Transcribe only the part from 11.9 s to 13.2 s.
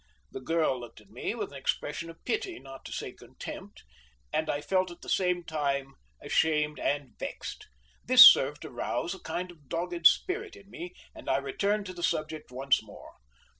the subject once more.